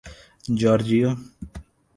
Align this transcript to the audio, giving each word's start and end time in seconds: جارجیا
جارجیا 0.59 1.09